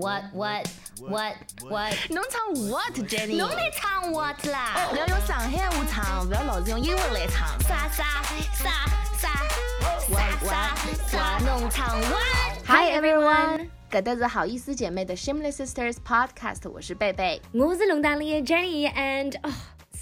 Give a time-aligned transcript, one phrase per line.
[0.00, 0.66] what what
[0.98, 1.34] what
[1.68, 1.94] what？
[2.08, 3.36] 侬唱 what Jenny？
[3.36, 4.88] 侬来唱 what 啦？
[4.90, 7.48] 不要用上海话唱，不要老是用英文来唱。
[7.60, 8.22] 啥啥
[8.54, 8.70] 啥
[9.18, 9.28] 啥
[10.08, 11.38] what 啥？
[11.44, 17.42] 侬唱 what？Hi everyone，搿搭是好意思姐妹的 Shameless Sisters Podcast，我是贝贝。
[17.52, 19.52] 我是龙丹里的 Jenny and oh,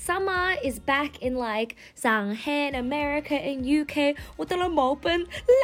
[0.09, 4.17] summer is back in like Shanghai, America and UK。
[4.37, 5.11] 我到了毛病，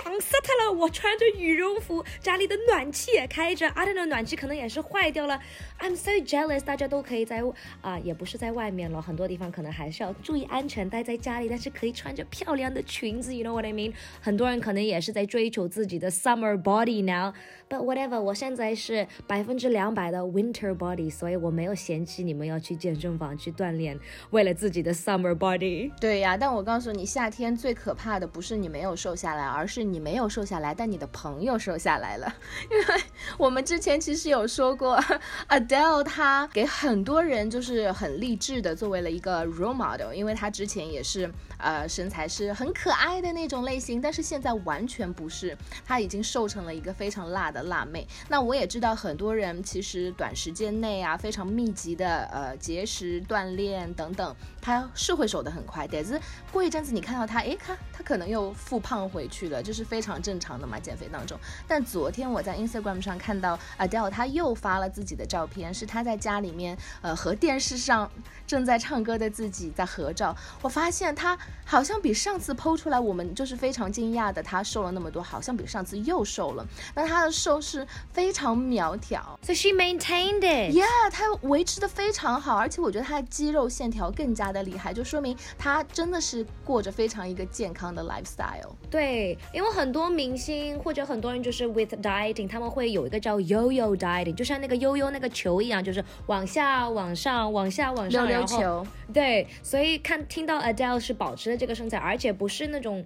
[0.04, 0.70] 冷死他了。
[0.70, 5.40] 我穿着羽绒服，家里的暖气也开着，阿德的暖气可能也是坏掉了。
[5.80, 7.42] I'm so jealous，大家都可以在
[7.82, 13.92] 啊、也不是在外面了，很多地方可能还是要注意安全，待在家里，但是可以穿着漂亮的裙子，you know what I mean？
[14.20, 17.34] 很多人可能也是在追求自己的 summer body now。
[17.68, 23.98] But whatever，我现在是百分之两百的 winter body，所以我没有嫌弃你们要去健身房去锻炼，
[24.30, 25.90] 为了自己的 summer body。
[26.00, 32.32] 对呀，但我告诉你，夏天最可怕的不是你没有瘦下来，而是你没有瘦下来，但你的朋友瘦下来了。
[32.70, 33.02] 因为
[33.36, 34.92] 我们之前其实有说过
[35.48, 48.06] 啊，Adele 她给很多人就是很励志的，作为了一个 role model，因为她之前也是呃身材是很可爱的那种类型，但是现在完全不是，她已经瘦成了一个非常辣的辣妹。
[48.28, 56.20] 那我也知道很多人其实短时间内啊非常密集的呃节食锻炼等等，她是会瘦得很快，但是
[56.52, 61.38] 过一阵子你看到她，诶，看她可能又复胖回去了，这是非常正常的嘛，减肥当中。
[61.66, 68.10] 但昨天我在 Instagram 上看到 Adele，她又发了自己的照片，是他在家里面呃和电视上
[68.46, 70.34] 正在唱歌的自己在合照。
[70.62, 76.66] 我发现他好像比上次剖出来，我们就是非常惊讶的，他瘦了那么多，好像比上次又瘦了。
[76.94, 79.38] 那他的瘦是非常苗条。
[79.42, 80.74] So she maintained it.
[80.76, 88.72] Yeah，他维持的非常好，而且我觉得他的肌肉线条更加的厉害，就说明他真的是过着非常一个健康的 lifestyle。
[88.90, 98.86] 对，因为很多明星或者很多人就是 with dieting，他们会有一个叫 yo-yo dieting，就像那个悠悠那个球一样，就是往下、往上、往下、往上，溜后球。
[99.12, 103.04] 对，所以看听到 Adele 是保持了这个身材，而且不是那种。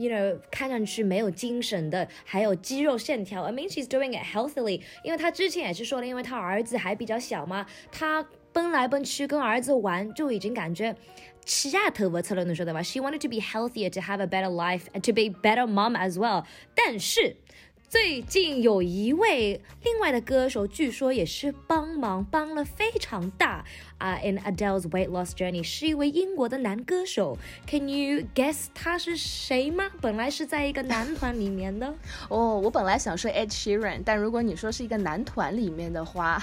[0.00, 3.42] You know，看上去没有精神的，还有肌肉线条。
[3.42, 10.94] I mean, she's doing it healthily，因为她之前也是说了，因为她儿子还比较小嘛，她奔来奔去跟儿子玩，就已经感觉
[11.44, 16.12] 吃下头发吃了，你说对吧？She wanted to be healthier, to have a better life, and to be better mom as
[16.12, 16.44] well。
[16.76, 17.34] 但是
[17.88, 23.64] 最近有一位另外的歌手，据说也是帮忙帮了非常大
[23.96, 27.38] 啊、i n Adele's weight loss journey，是一位英国的男歌手。
[27.66, 29.90] Can you guess 他是谁吗？
[30.02, 31.94] 本来是在一个男团里面的。
[32.28, 36.38] 哦，我本来想说 Ed Sheeran，但如果你说是一个男团里面的话，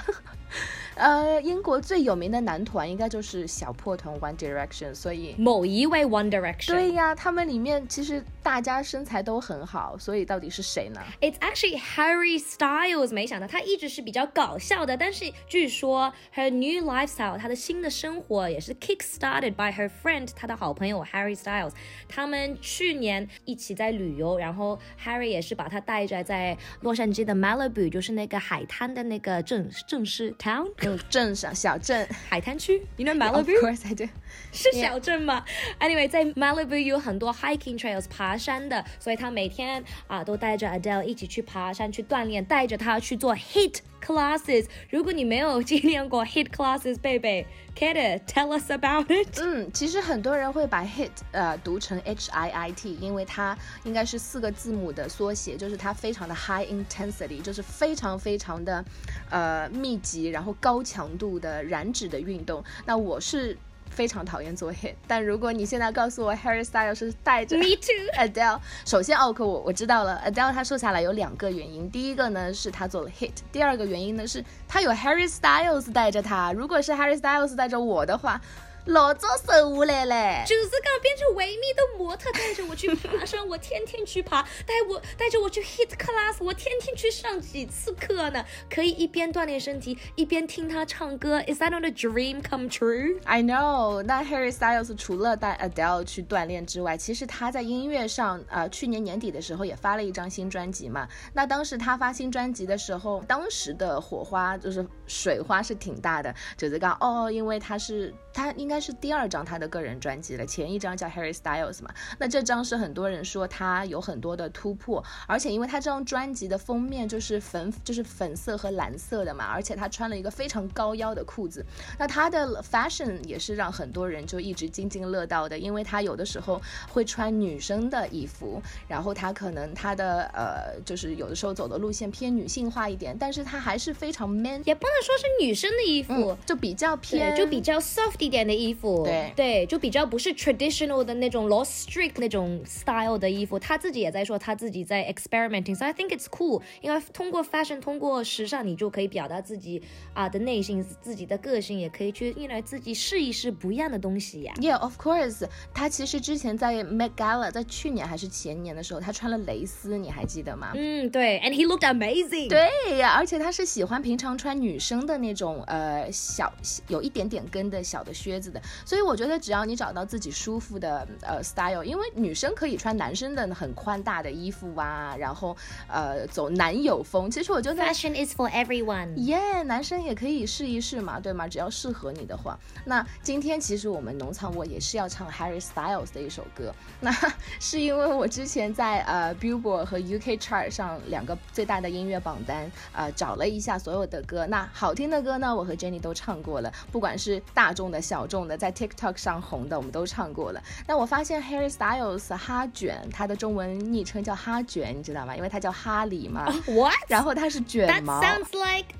[0.96, 5.34] 呃，英国最有名的男团应该就是小破团 One Direction，所以。
[5.38, 6.72] 某一位 One Direction。
[6.72, 13.12] 对呀，他们里面其实大家身材都很好，所以到底是谁呢？It's actually Harry Styles。
[13.12, 21.72] 没想到他一直是比较搞笑的，但是据说 her new lifestyle，她的新的生活也是 kick started by her friend，她的好朋友 Harry Styles。
[22.08, 34.04] 他们去年一起在旅游，然后 Harry 也是把他带着在洛杉矶的 Malibu，就是那个海滩的那个镇镇市 town 嗯，镇上小镇海滩区，you know Malibu？course I do。
[34.52, 35.44] 是小镇吗
[35.80, 44.66] ？Anyway，在 Malibu 有很多 hiking trails 爬山的，所以他每天啊都带着 Adele 一起去爬山去锻炼，带着他去做 HIT classes。
[44.90, 49.40] 如果你没有经历过 HIT classes，贝贝 k a t tell us about it。
[49.40, 58.84] 嗯，其实很多人会把 hit 呃读成 H I I T，因为它应该是四个字母的缩写，就是它非常的 high intensity，就是非常非常的
[59.30, 62.62] 呃密集，然后高强度的燃脂的运动。
[62.86, 63.58] 那我是
[63.96, 67.96] 非常讨厌做 hit，但如果你现在告诉我 Harry Styles 是带着 Me too。
[68.20, 76.52] Adele，首先奥克我我知道了，Adele 她瘦下来有两个原因，第一个呢是她做了 hit，第二个原因呢是她有 Harry Styles 带着她。
[76.52, 78.38] 如果是 Harry Styles 带着我的话，
[78.86, 80.44] 老早瘦下来嘞。
[80.46, 88.44] 就是刚变成维密的模特，带着我去爬山，我天天去爬； 带我带着我去 hit class，我天天去上几次课呢。
[88.70, 91.42] 可以一边锻炼身体，一边听他唱歌。
[91.42, 101.08] Is that not a dream come true？I know，那 Harry Styles 除了带 Adele 去锻炼之外，其实他在音乐上，呃，去年年底的时候也发了一张新专辑嘛。
[101.32, 111.88] 那当时他发新专辑的时候，当时的火花就是水花是挺大的，就是讲哦，因为他是他应该该是第二张他的个人专辑了，前一张叫 Harry Styles 嘛。
[112.18, 121.64] 那这张是很多人说他有很多的突破，而且因为他这张专辑的封面就是粉就是粉色和蓝色的嘛，而且他穿了一个非常高腰的裤子，
[121.98, 126.60] 那他的 fashion 也是让很多人就一直津津乐道的，因为他有的时候
[126.92, 138.65] 会穿女生的衣服，然后他可能他的呃就是有的时候走的路线偏女性化一点，但是他还是非常 man，也不能说是女生的衣服，嗯，就比较偏，就比较 soft 一点的衣服，
[139.04, 143.58] 对对，就比较不是 traditional 的那种 Lost strict 那种 style 的衣服。
[143.58, 149.82] 他自己也在说他自己在 experimenting，so I think it's cool，因为通过 fashion，通过时尚，你就可以表达自己
[150.14, 154.52] 啊的内心，自己的个性，也可以去，因为自己试一试不一样的东西呀。
[154.56, 155.46] Yeah, of course。
[155.74, 160.72] 他其实之前在 Met Gala，在去年还是前年的时候，他穿了蕾丝，你还记得吗？
[160.74, 162.48] 嗯，对，and he looked amazing。
[162.48, 166.52] 对呀，而且他是喜欢平常穿女生的那种呃小
[166.88, 175.56] 有一点点跟的小的靴子的，所以我觉得只要你找到自己舒服的呃 style，因为女生可以穿男生的很宽大的衣服啊，然后
[175.88, 179.14] 呃走男友风，其实我觉得 Fashion is for everyone。
[179.16, 181.46] 耶男生也可以试一试嘛，对吗？
[181.46, 182.58] 只要适合你的话。
[182.84, 187.12] 那今天其实我们农场我也是要唱 Harry Styles 的一首歌，那
[187.60, 200.62] 是因为我之前在呃 Billboard 和 UK Chart 上两个最大的音乐榜单呃找了一下所有的歌，那好听的歌呢，我和 Jenny 都唱过了，不管是大众的、小众的，在 TikTok 上红的，我们都唱过了。
[200.86, 205.34] 那我发现 Harry Styles 哈卷，他的中文昵称叫哈卷，你知道吗？
[205.36, 206.94] 因为他叫哈里嘛， What？
[207.08, 208.20] 然后他是卷 That 毛。
[208.22, 208.94] sounds like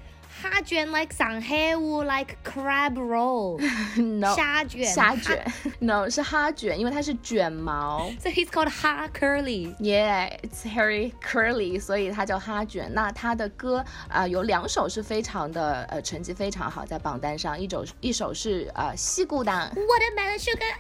[0.46, 3.62] 虾卷 like 上海话 like crab roll。
[4.02, 5.46] no 虾卷虾卷，
[5.80, 8.12] no 是哈卷，因为它是卷毛。
[8.20, 9.76] So he's called Ha Curly。
[9.78, 12.92] Yeah, it's Harry Curly，所以他叫哈卷。
[12.94, 20.74] 那他的歌啊、有两首是非常的呃成绩非常好，在榜单上，一首一首是呃西固党， Watermelon sugar。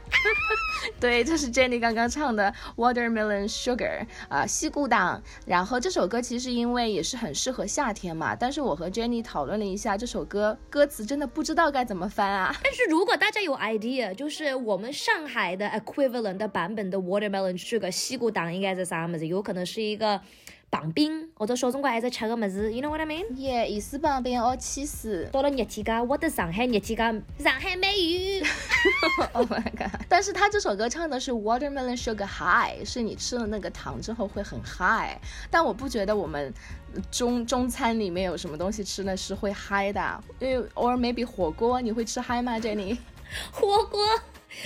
[1.00, 5.22] 对，这是 Jenny 刚刚唱的 Watermelon Sugar 啊、西固党。
[5.45, 12.55] 然后这首歌其实因为也是很适合夏天嘛，但是我和 Jenny 讨论 了一下，这首歌歌词真的不知道该怎么翻啊。
[12.62, 19.26] 但是如果大家有 idea，就是我们上海的 equivalent 的版本的 watermelon sugar 西瓜糖应该是啥么子？
[19.26, 20.20] 有可能是一个
[20.69, 23.25] 棒冰，或者小辰光还在吃个么子，you know what I mean？
[23.37, 25.29] 耶，意思旁边哦，气死。
[25.33, 28.43] 到了热天家，我的上海热天家，上海美语。
[29.33, 30.01] Oh my god！
[30.09, 35.17] 但是他这首歌唱的是 watermelon sugar high，是你吃了那个糖之后会很 high。
[35.51, 36.53] 但我不觉得我们
[37.11, 42.97] 中中餐里面有什么东西吃的是会 high 的，因为 or maybe 火锅，你会吃嗨吗，Jenny？
[43.51, 44.01] 火锅，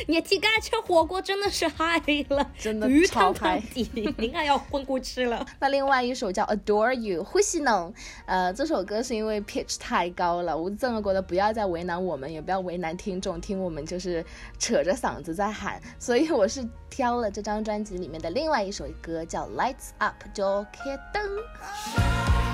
[0.07, 5.45] 热天家吃火锅真的是嗨了，真的鱼超汤嗨汤底，应该 要混过去了。
[5.59, 7.93] 那另外一首叫 Adore You，呼吸能。
[8.27, 14.25] 呃，这首歌是因为 pitch 太高了，我真的觉得不要再为难我们，也不要为难听众，听我们就是
[14.59, 22.50] 扯着嗓子在喊，所以我是挑了这张专辑里面的另外一首歌叫 Lights Up，就开灯。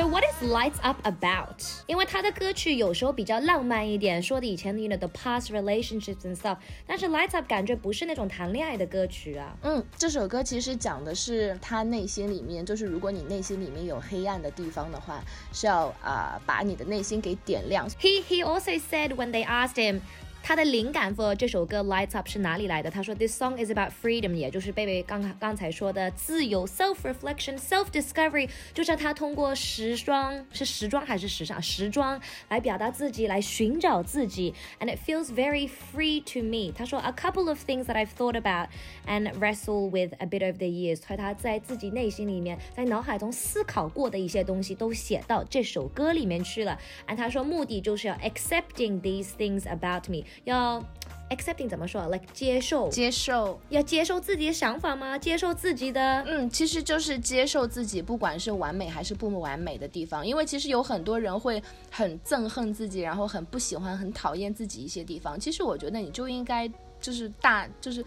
[0.00, 1.62] So what is Lights Up about？
[1.86, 9.56] 因为他的歌曲有时候比较浪漫一点，说的以前的 you know the past relationships and stuff，但是 Lights Up 感觉不是那种谈恋爱的歌曲啊。
[9.62, 15.22] 嗯，这首歌其实讲的是他内心里面，就是如果你内心里面有黑暗的地方的话，
[15.52, 17.88] 是要啊、呃把你的内心给点亮。
[17.98, 20.00] He he also said when they asked him.
[20.42, 22.88] 他的灵感 for 这首歌 Lights Up 是哪里来的？
[22.88, 36.72] 他说 This song is about freedom，也就是贝贝刚刚才说的自由、self reflection、self discovery，就是他通过时装是时装还是时尚时装来表达自己，来寻找自己，and it feels very free to me。
[36.72, 38.68] 他说 A couple of things that I've thought about
[39.08, 46.78] and wrestle with a bit over the years，和他在自己内心里面，在脑海中思考过的一些东西都写到这首歌里面去了。
[47.08, 50.83] and 他说目的就是要 accepting these things about me， 要
[51.29, 55.17] accepting 怎么说？like 接受，接受，要接受自己的想法吗？
[55.17, 56.23] 接受自己的。
[56.27, 60.25] 嗯，其实就是接受自己，不管是完美还是不完美的地方。
[60.25, 65.39] 因为其实有很多人会很憎恨自己，然后很不喜欢、很讨厌自己一些地方。
[65.39, 66.69] 其实我觉得你就应该
[66.99, 68.03] 就是大就是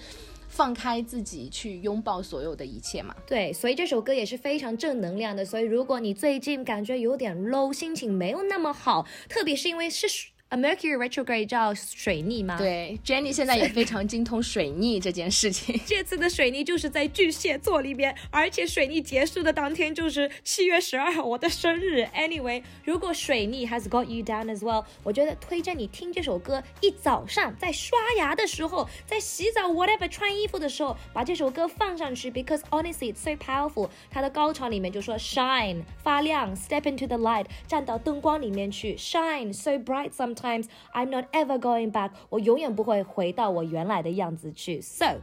[0.48, 3.14] 放开自己，去拥抱所有的一切嘛。
[3.26, 5.42] 对，所以这首歌也是非常正能量的。
[5.44, 10.06] 所以如果你最近感觉有点 low，心情没有那么好，特别是因为是。
[10.53, 12.57] A Mercury retrograde 叫水逆吗？。
[12.57, 15.79] 对，Jenny 现在也非常精通水逆这件事情。
[15.85, 22.01] 这次的水逆就是在巨蟹座里面，而且水逆结束的当天就是七月十二号，我的生日。
[22.15, 33.87] Anyway，如果水逆 has got you down as well，我觉得推荐你听这首歌，一早上在刷牙的时候，在洗澡 whatever 穿衣服的时候，把这首歌放上去，because honestly it's so powerful。
[34.09, 44.80] 它的高潮里面就说 shine 发亮，step into the light，站到灯光里面去，shine so bright sometimes I'm not ever going back，我永远不会回到我原来的样子去。
[44.80, 45.16] So。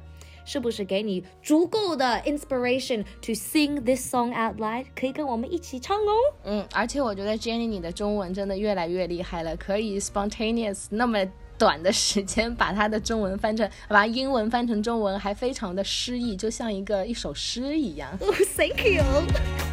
[0.44, 4.86] 是不是给你足够的 inspiration to sing this song out loud？
[4.96, 6.12] 可以跟我们一起唱哦。
[6.46, 11.24] 嗯，而且我觉得 Jenny 你的中文真的越来越厉害了，可以 spontaneous 那么
[11.60, 18.10] 短的时间把它的中文翻成，把英文翻成中文，还非常的诗意，就像一个一首诗一样。
[18.20, 19.71] 哦， Thank you。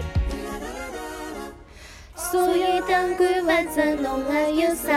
[2.19, 4.93] 所有灯光完整弄了忧伤，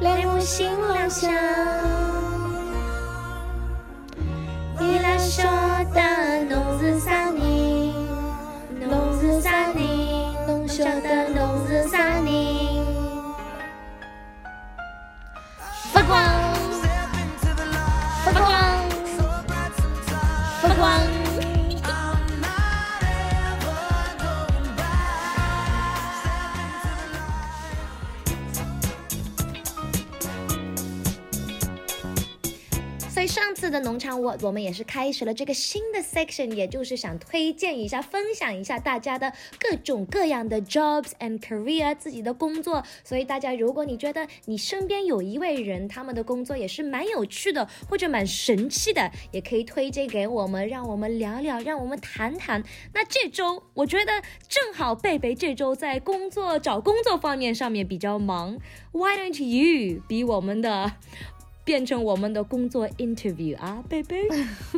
[0.00, 2.03] 在我心亮相。
[33.70, 42.84] 的农场我我们也是开始了这个新的 section，也就是想推荐一下、分享一下大家的各种各样的 jobs and career 自己的工作。
[43.02, 52.62] 所以大家，如果你觉得你身边有一位人，他们的工作也是蛮有趣的，或者蛮神奇的，也可以推荐给我们，让我们聊聊，让我们谈谈。
[52.92, 54.12] 那这周我觉得
[54.48, 58.58] 正好贝贝这周在工作找工作方面上面比较忙
[58.92, 60.92] ，Why don't you 比我们的？
[61.64, 64.28] 变成我们的工作 interview 啊，贝贝。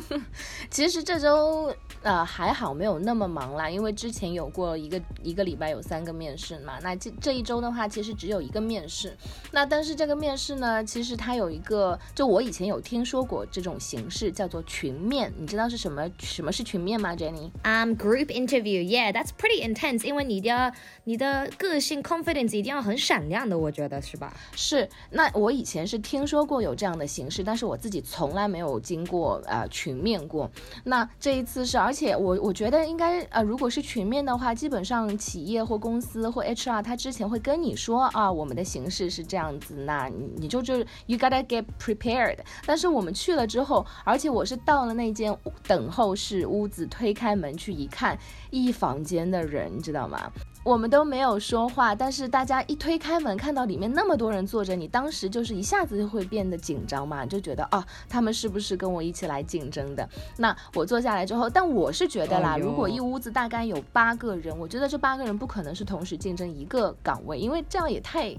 [0.71, 6.79] 其实这周呃还好没有那么忙啦，因为之前有过一个一个礼拜有三个面试嘛。
[6.83, 9.17] 那这这一周的话，其实只有一个面试。
[9.51, 15.33] 那但是这个面试呢，其实它有一个，就我以前有听说过这种形式，叫做群面。
[15.37, 20.07] 你知道是什么什么是群面吗，Jenny？Um, group interview, yeah, that's pretty intense.
[20.07, 20.73] 因为你的
[21.05, 24.33] 你的个性 confidence 一定要很闪亮的，我觉得是吧？
[24.55, 30.51] 是，那我以前是听说过有这样的形式，但是我自己从来没有经过呃群面过。
[30.85, 42.39] 那这一次是，而且我我觉得应该呃，如果是群面的话，基本上企业或公司或 HR 他之前会跟你说啊，我们的形式是这样子，那你你就就 you gotta get prepared。
[42.67, 48.19] 但是我们去了之后，而且我是到了那间等候室屋子，推开门去一看，
[48.51, 50.31] 一房间的人，你知道吗？
[50.67, 60.09] 我们都没有说话，但是大家一推开门，看到里面那么多人坐着，你当时就是一下子就会变得紧张嘛，就觉得哦，他们是不是跟我一起来竞争的？
[60.39, 68.37] 那我坐下来之后，但我是觉得啦，哎如果一屋子大概有八个人，我觉得这八个人不可能是同时竞争一个岗位，因为这样也太。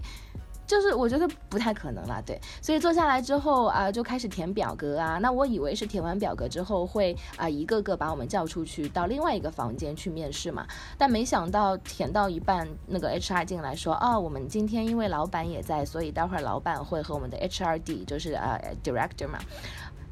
[0.67, 5.17] 就是我觉得不太可能啦，对，所以坐下来之后啊、就开始填表格啊。
[5.19, 19.39] 那我以为是填完表格之后会啊、一个个把我们叫出去到另外一个房间去面试嘛，但没想到填到一半，那个 HR 进来说，哦，我们今天因为老板也在，所以待会儿老板会和我们的 HRD，就是呃 director 嘛。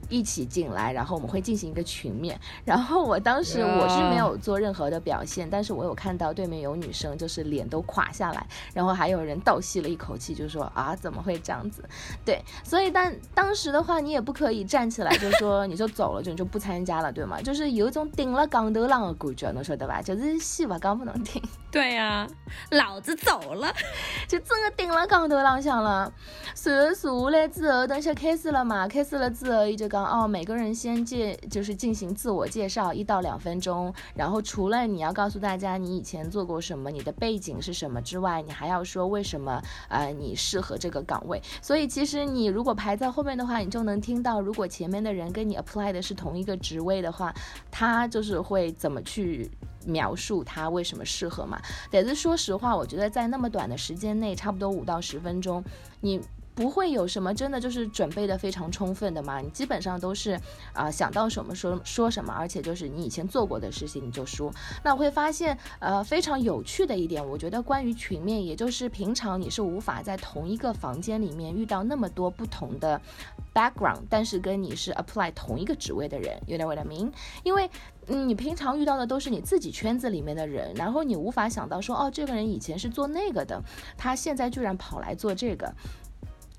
[0.09, 2.39] 一起进来，然后我们会进行一个群面。
[2.63, 11.83] 然后我当时我是没有做任何的表现但是我有看到对面有女生就是脸都垮下来，然后还有人倒吸了一口气，就说啊怎么会这样子？
[12.23, 17.41] 对，所以但当时的话，你也不可以站起来就说你就走了，就你就不参加了，对吗？
[17.41, 20.01] 就是有一种顶了杠头浪的感觉，能晓得吧？
[20.01, 21.41] 就是戏不讲不能听。
[21.75, 22.25] 对呀、
[22.71, 23.67] 老子走了。
[24.29, 26.09] 就真的顶了杠头浪向了。
[26.53, 41.41] 随后坐下来之后，等下开始了嘛，开始了之后，伊就讲哦，每个人先介就是进行自我介绍一到两分钟，然后除了你要告诉大家你以前做过什么，你的背景是什么之外，你还要说为什么呃你适合这个岗位。
[41.61, 47.35] 所以其实你如果排在后面的话，你就能听到，如果前面的人跟你 apply 的是同一个职位的话，
[47.69, 49.51] 他就是会怎么去。
[49.85, 51.61] 描述它为什么适合嘛？
[51.89, 55.63] 但是说实话，我觉得在那么短的时间内，差不多五到十分钟，
[56.01, 56.19] 你
[56.55, 60.39] 不会有什么真的就是准备的非常充分的嘛，你基本上都是
[60.73, 64.51] 啊、想到什么说说什么，而且就是你以前做过的事情你就说。
[64.83, 72.99] 那我会发现呃非常有趣的一点，我觉得关于群面，也就是平常你是无法在同一个房间里面遇到那么多不同的
[73.53, 77.11] background，但是跟你是 apply 同一个职位的人，you know what I mean？
[77.43, 77.69] 因为，
[78.07, 83.61] 你平常遇到的都是你自己圈子里面的人，然后你无法想到说，哦，这个人以前是做那个的，
[83.97, 85.73] 他现在居然跑来做这个。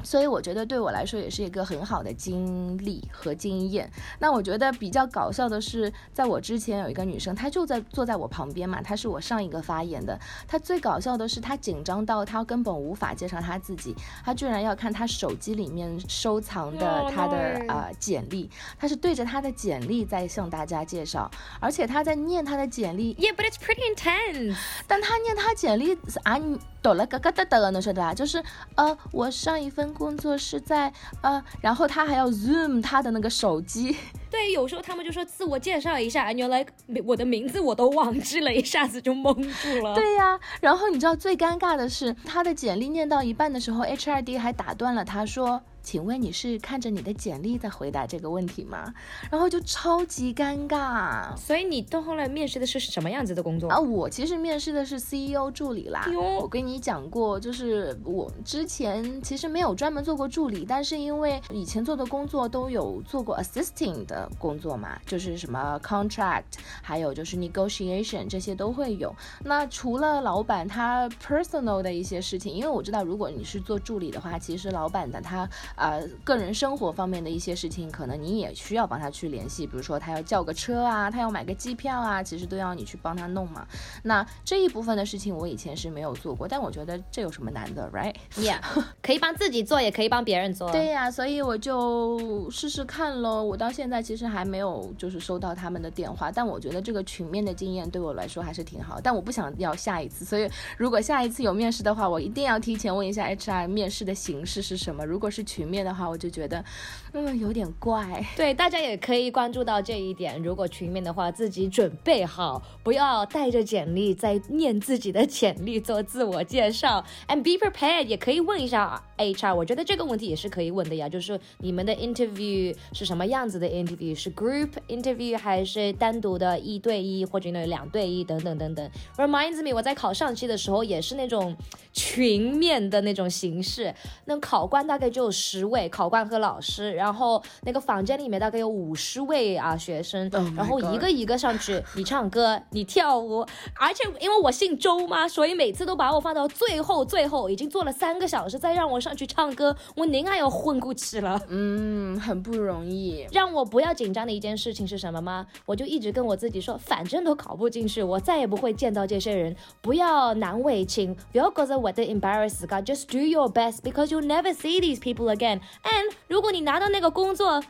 [0.06, 3.90] 所以我觉得对我来说也是一个很好的经历和经验。
[4.20, 10.16] 那我觉得比较搞笑的是，在我之前有一个女生，她就在坐在我旁边嘛，她是我上一个发言的。
[10.46, 18.48] 她最搞笑的是，她紧张到她根本无法介绍她自己，她居然要看她手机里面收藏的 Oh, 她的.呃简历，
[18.78, 24.56] 她是对着她的简历在向大家介绍，而且她在念她的简历，Yeah, but it's pretty intense.
[24.86, 28.14] 但她念她简历啊，你抖了嘎嘎哒哒了，那是对吧？
[28.14, 28.40] 就是
[28.76, 33.96] 呃，我上一份工作是在呃，然后他还要 zoom 他的那个手机，
[34.30, 36.72] 对，有时候他们就说自我介绍一下，and you're like，
[37.04, 39.94] 我的名字我都忘记了，一下子就懵住了。
[39.94, 45.60] 对呀、然后你知道最尴尬的是，他的简历念到一半的时候，HRD 还打断了他说。
[45.86, 48.92] 请问你是看着你的简历在回答这个问题吗？
[49.30, 51.36] 然后就超级尴尬。
[51.36, 53.70] 所以你到后来面试的是什么样子的工作？
[53.70, 56.04] 啊，我其实面试的是 CEO 助理啦。
[56.40, 66.42] 我跟你讲过，就是我之前其实没有专门做过助理，但是因为以前做的工作都有做过 assisting 的工作嘛，就是什么 contract，
[66.82, 69.14] 还有就是 negotiation 这些都会有。
[69.44, 83.66] 那除了老板他 personal 的一些事情，因为我知道如果你是做助理的话，其实老板的他呃个人生活方面的一些事情，可能你也需要帮他去联系，比如说他要叫个车啊，他要买个机票啊，其实都要你去帮他弄嘛。
[84.02, 88.58] 那这一部分的事情我以前是没有做过，但我觉得这有什么难的，right？Yeah，
[89.02, 90.70] 可以帮自己做，也可以帮别人做。
[90.72, 93.42] 对呀、所以我就试试看喽。
[93.42, 98.98] 我到现在其实还没有就是收到他们的电话，但我觉得这个群面的经验对我来说还是挺好。
[99.00, 105.04] 但我不想要下一次，所以如果下一次有面试的话，我一定要提前问一下 HR 面试的形式是什么。
[105.04, 106.64] 如果是群面的话，我就觉得
[107.12, 108.24] 嗯有点怪。
[108.36, 110.42] 对，大家也可以关注到这一点。
[110.42, 118.06] 如果群面的话，自己准备好，不要带着简历在念自己的简历做自我介绍，and be prepared。
[118.06, 124.14] 也可以问一下 HR，我觉得这个问题也是可以问的呀，就是你们的 interview 是什么样子的 interview？
[124.14, 128.90] 是 group interview 还是单独的一对一或者呢两对一等等等等。
[129.16, 131.56] Reminds me，我在考上期的时候也是那种
[131.92, 133.94] 群面的那种形式，
[134.26, 143.46] 那考官大概就有十位考官和老师，然后那个房间里面大概有五十位啊学生 Oh 然后一个一个上去，你唱歌，你跳舞，
[143.78, 151.40] 而且因为我姓周嘛，所以每次都把我放到最后最后，已经做了三个小时，再让我上去唱歌，我宁还要混过去了。
[151.48, 153.26] 嗯，很不容易。
[153.32, 155.46] 让我不要紧张的一件事情是什么吗？
[155.64, 165.45] 我就一直跟我自己说，反正都考不进去，我再也不会见到这些人，不要难为情，不要觉得我的 embarrass 噶，just do your best because you'll never see these people again.
[165.45, 167.63] And 如果你拿到那个工作，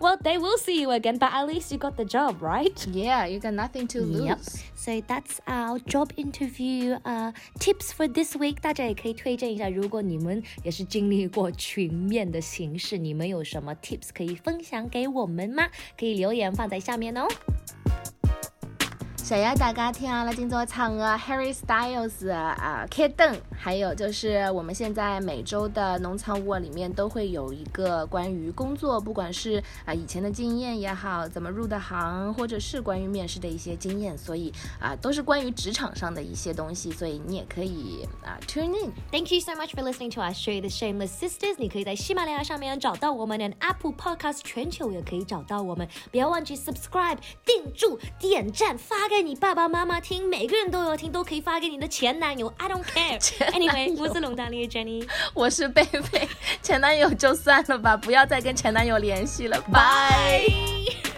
[0.00, 2.74] well they will see you again, but at least you got the job, right?
[2.92, 4.26] Yeah, you got nothing to lose.
[4.26, 4.38] Yep.
[4.74, 8.60] So that's our job interview uh tips for this week.
[8.60, 15.68] 大家也可以推荐一下，如果你们也是经历过群面的形式，你们有什么 tips 可以分享给我们吗？
[15.98, 17.26] 可以留言放在下面哦。
[19.23, 38.91] 想要大家听了今朝唱的 Harry Styles 啊、开灯，还有就是我们现在每周的农场窝里面都会有一个关于工作，不管是啊、以前的经验也好，怎么入的行，或者是关于面试的一些经验，所以啊、都是关于职场上的一些东西，所以你也可以啊、tune in。
[39.11, 41.55] Thank you so much for listening to our show, The Shameless Sisters。
[41.57, 45.87] 你可以在喜马拉雅上面找到我们，and Apple Podcast 全球也可以找到我们。
[46.11, 52.51] 不要忘记 subscribe、订住、点赞，发给你爸爸妈妈听，每个人都有听，都可以发给你的前男友。
[52.57, 53.19] I don't care.
[53.51, 55.05] Anyway，友我是龙大妮 Jenny。
[55.33, 56.29] 我是贝贝，
[56.63, 59.73] 前男友就算了吧，不要再跟前男友联系了，拜。
[59.73, 61.10] 拜。